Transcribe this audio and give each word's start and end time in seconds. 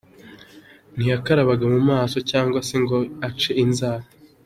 Nti 0.95 1.05
yakarabaga 1.11 1.65
mu 1.73 1.81
maso 1.91 2.17
cyangwa 2.31 2.59
se 2.67 2.75
ngo 2.83 2.97
ace 3.27 3.51
inzara. 3.63 4.05